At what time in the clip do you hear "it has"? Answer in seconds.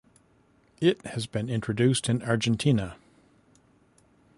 0.81-1.27